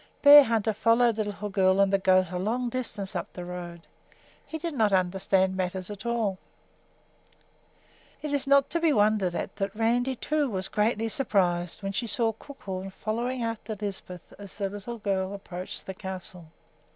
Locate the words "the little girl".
1.17-1.79, 14.57-15.35